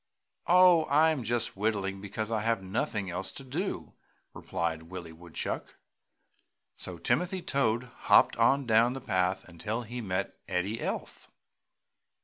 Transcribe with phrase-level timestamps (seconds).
[0.47, 3.93] "Oh, I am just whittling because I have nothing else to do!"
[4.33, 5.75] replied Willie Woodchuck.
[6.75, 11.29] So Timothy Toad hopped on down the path until he met Eddie Elf.